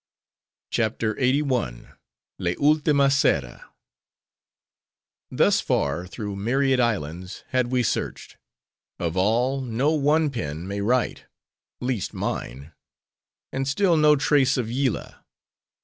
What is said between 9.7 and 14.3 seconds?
one pen may write: least, mine;—and still no